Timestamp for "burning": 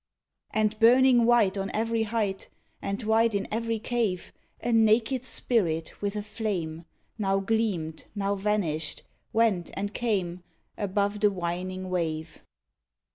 0.79-1.25